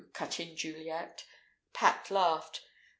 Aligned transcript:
cut 0.15 0.39
in 0.39 0.57
Juliet. 0.57 1.25
Pat 1.73 2.09
laughed. 2.09 2.61